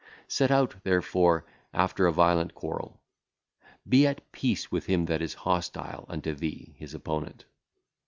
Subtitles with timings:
[0.27, 1.45] Set out, therefore,
[1.75, 2.99] after a violent quarrel;
[3.87, 7.45] be at peace with him that is hostile unto [thee] his opponent.